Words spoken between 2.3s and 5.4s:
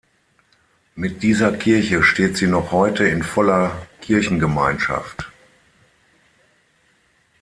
sie noch heute in voller Kirchengemeinschaft.